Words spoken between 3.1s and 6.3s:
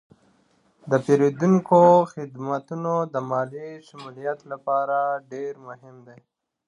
د مالي شمولیت لپاره ډیر مهم دي.